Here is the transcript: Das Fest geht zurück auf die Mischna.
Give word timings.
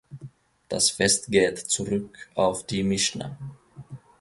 Das 0.67 0.89
Fest 0.89 1.27
geht 1.29 1.59
zurück 1.59 2.27
auf 2.33 2.65
die 2.65 2.81
Mischna. 2.81 3.37